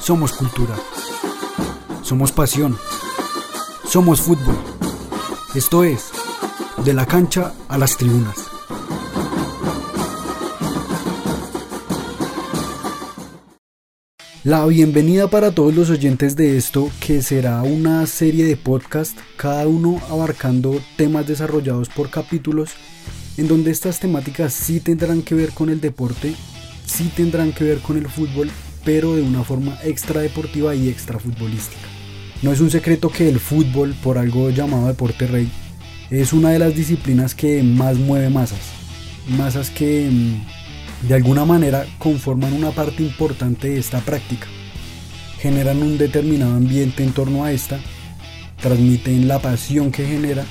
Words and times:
Somos 0.00 0.32
cultura. 0.32 0.76
Somos 2.02 2.32
pasión. 2.32 2.76
Somos 3.86 4.22
fútbol. 4.22 4.56
Esto 5.54 5.84
es, 5.84 6.10
de 6.84 6.94
la 6.94 7.04
cancha 7.04 7.52
a 7.68 7.76
las 7.76 7.98
tribunas. 7.98 8.34
La 14.42 14.64
bienvenida 14.64 15.28
para 15.28 15.54
todos 15.54 15.74
los 15.74 15.90
oyentes 15.90 16.34
de 16.34 16.56
esto, 16.56 16.90
que 16.98 17.20
será 17.20 17.62
una 17.62 18.06
serie 18.06 18.46
de 18.46 18.56
podcast, 18.56 19.18
cada 19.36 19.68
uno 19.68 20.00
abarcando 20.08 20.80
temas 20.96 21.26
desarrollados 21.26 21.90
por 21.90 22.08
capítulos, 22.08 22.70
en 23.36 23.48
donde 23.48 23.70
estas 23.70 24.00
temáticas 24.00 24.54
sí 24.54 24.80
tendrán 24.80 25.20
que 25.20 25.34
ver 25.34 25.50
con 25.50 25.68
el 25.68 25.82
deporte, 25.82 26.34
sí 26.86 27.12
tendrán 27.14 27.52
que 27.52 27.64
ver 27.64 27.80
con 27.80 27.98
el 27.98 28.08
fútbol, 28.08 28.50
pero 28.84 29.16
de 29.16 29.22
una 29.22 29.44
forma 29.44 29.76
extra 29.84 30.20
deportiva 30.20 30.74
y 30.74 30.88
extra 30.88 31.18
futbolística. 31.18 31.86
No 32.42 32.52
es 32.52 32.60
un 32.60 32.70
secreto 32.70 33.10
que 33.10 33.28
el 33.28 33.38
fútbol, 33.38 33.94
por 34.02 34.16
algo 34.16 34.50
llamado 34.50 34.86
deporte 34.86 35.26
rey, 35.26 35.50
es 36.10 36.32
una 36.32 36.50
de 36.50 36.58
las 36.58 36.74
disciplinas 36.74 37.34
que 37.34 37.62
más 37.62 37.96
mueve 37.98 38.30
masas. 38.30 38.60
Masas 39.28 39.70
que 39.70 40.08
mm, 40.10 41.08
de 41.08 41.14
alguna 41.14 41.44
manera 41.44 41.86
conforman 41.98 42.52
una 42.52 42.70
parte 42.70 43.02
importante 43.02 43.68
de 43.68 43.78
esta 43.78 44.00
práctica. 44.00 44.46
Generan 45.38 45.82
un 45.82 45.98
determinado 45.98 46.54
ambiente 46.54 47.02
en 47.02 47.12
torno 47.12 47.44
a 47.44 47.52
esta, 47.52 47.78
transmiten 48.60 49.28
la 49.28 49.38
pasión 49.38 49.90
que 49.90 50.06
genera 50.06 50.44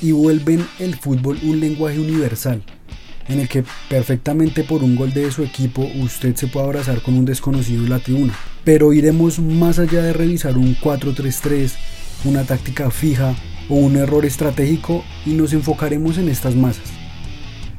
y 0.00 0.12
vuelven 0.12 0.66
el 0.78 0.96
fútbol 0.96 1.38
un 1.42 1.60
lenguaje 1.60 1.98
universal, 1.98 2.62
en 3.28 3.40
el 3.40 3.48
que 3.48 3.64
perfectamente 3.88 4.64
por 4.64 4.82
un 4.82 4.96
gol 4.96 5.12
de 5.12 5.30
su 5.30 5.42
equipo 5.42 5.88
usted 5.96 6.34
se 6.36 6.46
puede 6.46 6.66
abrazar 6.66 7.02
con 7.02 7.14
un 7.14 7.24
desconocido 7.24 7.84
en 7.84 7.90
la 7.90 7.98
tribuna. 7.98 8.34
Pero 8.64 8.92
iremos 8.92 9.38
más 9.38 9.78
allá 9.78 10.02
de 10.02 10.12
revisar 10.12 10.56
un 10.56 10.76
4-3-3, 10.76 11.72
una 12.24 12.44
táctica 12.44 12.90
fija 12.90 13.34
o 13.68 13.76
un 13.76 13.96
error 13.96 14.24
estratégico 14.24 15.04
y 15.26 15.30
nos 15.30 15.52
enfocaremos 15.52 16.18
en 16.18 16.28
estas 16.28 16.54
masas 16.54 16.98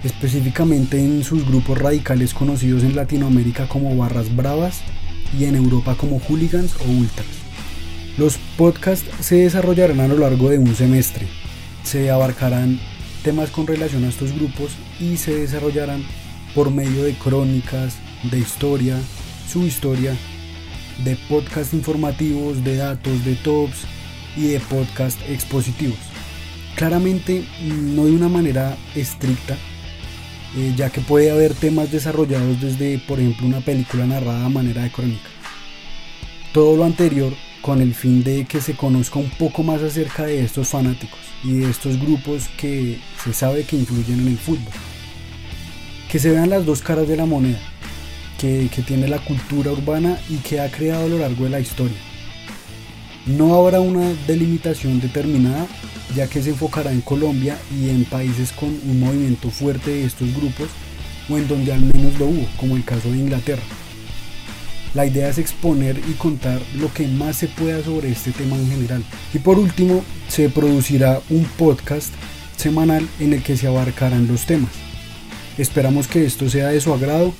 específicamente 0.03 0.97
en 1.03 1.23
sus 1.23 1.45
grupos 1.45 1.77
radicales 1.77 2.33
conocidos 2.33 2.83
en 2.83 2.95
Latinoamérica 2.95 3.67
como 3.67 3.95
barras 3.97 4.33
bravas 4.35 4.81
y 5.37 5.45
en 5.45 5.55
Europa 5.55 5.95
como 5.95 6.19
hooligans 6.19 6.75
o 6.77 6.89
ultras. 6.89 7.27
Los 8.17 8.37
podcasts 8.57 9.09
se 9.19 9.35
desarrollarán 9.35 9.99
a 9.99 10.07
lo 10.07 10.17
largo 10.17 10.49
de 10.49 10.57
un 10.57 10.75
semestre, 10.75 11.27
se 11.83 12.09
abarcarán 12.11 12.79
temas 13.23 13.51
con 13.51 13.67
relación 13.67 14.03
a 14.03 14.09
estos 14.09 14.33
grupos 14.33 14.71
y 14.99 15.17
se 15.17 15.35
desarrollarán 15.35 16.03
por 16.55 16.71
medio 16.71 17.03
de 17.03 17.13
crónicas, 17.13 17.97
de 18.23 18.39
historia, 18.39 18.99
su 19.47 19.65
historia, 19.65 20.15
de 21.03 21.15
podcast 21.27 21.73
informativos, 21.73 22.63
de 22.63 22.75
datos, 22.77 23.23
de 23.23 23.35
tops 23.35 23.85
y 24.35 24.47
de 24.47 24.59
podcast 24.59 25.19
expositivos. 25.29 25.97
Claramente 26.75 27.45
no 27.61 28.05
de 28.05 28.11
una 28.11 28.29
manera 28.29 28.77
estricta, 28.95 29.57
eh, 30.57 30.73
ya 30.75 30.89
que 30.89 31.01
puede 31.01 31.31
haber 31.31 31.53
temas 31.53 31.91
desarrollados 31.91 32.61
desde, 32.61 32.99
por 32.99 33.19
ejemplo, 33.19 33.47
una 33.47 33.61
película 33.61 34.05
narrada 34.05 34.45
a 34.45 34.49
manera 34.49 34.83
de 34.83 34.91
crónica. 34.91 35.29
Todo 36.53 36.77
lo 36.77 36.85
anterior 36.85 37.33
con 37.61 37.81
el 37.81 37.93
fin 37.93 38.23
de 38.23 38.45
que 38.45 38.61
se 38.61 38.75
conozca 38.75 39.19
un 39.19 39.29
poco 39.29 39.63
más 39.63 39.81
acerca 39.81 40.25
de 40.25 40.43
estos 40.43 40.69
fanáticos 40.69 41.19
y 41.43 41.59
de 41.59 41.69
estos 41.69 41.99
grupos 41.99 42.47
que 42.57 42.99
se 43.23 43.33
sabe 43.33 43.63
que 43.63 43.75
influyen 43.75 44.21
en 44.21 44.27
el 44.29 44.37
fútbol. 44.37 44.73
Que 46.09 46.19
se 46.19 46.31
vean 46.31 46.49
las 46.49 46.65
dos 46.65 46.81
caras 46.81 47.07
de 47.07 47.17
la 47.17 47.25
moneda, 47.25 47.59
que, 48.39 48.69
tiene 48.87 49.07
la 49.07 49.19
cultura 49.19 49.71
urbana 49.71 50.19
y 50.29 50.37
que 50.37 50.59
ha 50.59 50.71
creado 50.71 51.05
a 51.05 51.09
lo 51.09 51.19
largo 51.19 51.43
de 51.43 51.49
la 51.49 51.59
historia. 51.59 51.97
No 53.25 53.55
habrá 53.55 53.81
una 53.81 54.13
delimitación 54.25 54.99
determinada 54.99 55.67
ya 56.15 56.27
que 56.27 56.41
se 56.41 56.49
enfocará 56.49 56.91
en 56.91 57.01
Colombia 57.01 57.59
y 57.79 57.89
en 57.89 58.05
países 58.05 58.51
con 58.51 58.69
un 58.69 58.99
movimiento 58.99 59.51
fuerte 59.51 59.91
de 59.91 60.05
estos 60.05 60.33
grupos 60.35 60.69
o 61.29 61.37
en 61.37 61.47
donde 61.47 61.71
al 61.71 61.81
menos 61.81 62.17
lo 62.17 62.25
hubo, 62.25 62.47
como 62.57 62.75
el 62.75 62.83
caso 62.83 63.11
de 63.11 63.19
Inglaterra. 63.19 63.61
La 64.93 65.05
idea 65.05 65.29
es 65.29 65.37
exponer 65.37 65.99
y 66.09 66.13
contar 66.13 66.59
lo 66.75 66.91
que 66.93 67.07
más 67.07 67.37
se 67.37 67.47
pueda 67.47 67.83
sobre 67.83 68.11
este 68.11 68.31
tema 68.31 68.55
en 68.55 68.69
general. 68.69 69.03
Y 69.33 69.39
por 69.39 69.59
último, 69.59 70.03
se 70.27 70.49
producirá 70.49 71.21
un 71.29 71.43
podcast 71.57 72.13
semanal 72.57 73.07
en 73.19 73.33
el 73.33 73.43
que 73.43 73.55
se 73.55 73.67
abarcarán 73.67 74.27
los 74.27 74.45
temas. 74.45 74.71
Esperamos 75.57 76.07
que 76.07 76.25
esto 76.25 76.49
sea 76.49 76.69
de 76.69 76.81
su 76.81 76.93
agrado 76.93 77.33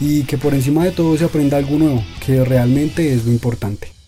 y 0.00 0.24
que 0.24 0.38
por 0.38 0.54
encima 0.54 0.84
de 0.84 0.92
todo 0.92 1.16
se 1.16 1.24
aprenda 1.24 1.58
algo 1.58 1.78
nuevo, 1.78 2.04
que 2.24 2.44
realmente 2.44 3.12
es 3.12 3.24
lo 3.24 3.32
importante. 3.32 3.99